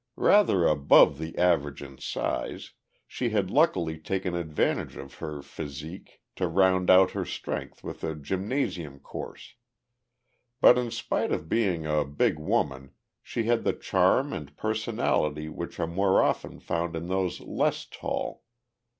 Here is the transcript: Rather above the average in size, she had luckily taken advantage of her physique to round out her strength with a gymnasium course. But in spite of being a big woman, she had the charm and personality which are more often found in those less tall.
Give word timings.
Rather 0.17 0.65
above 0.65 1.19
the 1.19 1.37
average 1.37 1.79
in 1.83 1.95
size, 1.99 2.71
she 3.05 3.29
had 3.29 3.51
luckily 3.51 3.99
taken 3.99 4.33
advantage 4.33 4.95
of 4.95 5.13
her 5.19 5.43
physique 5.43 6.21
to 6.35 6.47
round 6.47 6.89
out 6.89 7.11
her 7.11 7.23
strength 7.23 7.83
with 7.83 8.03
a 8.03 8.15
gymnasium 8.15 8.97
course. 8.97 9.53
But 10.59 10.79
in 10.79 10.89
spite 10.89 11.31
of 11.31 11.47
being 11.47 11.85
a 11.85 12.03
big 12.03 12.39
woman, 12.39 12.95
she 13.21 13.43
had 13.43 13.63
the 13.63 13.73
charm 13.73 14.33
and 14.33 14.57
personality 14.57 15.49
which 15.49 15.79
are 15.79 15.85
more 15.85 16.23
often 16.23 16.59
found 16.59 16.95
in 16.95 17.05
those 17.07 17.39
less 17.39 17.85
tall. 17.85 18.41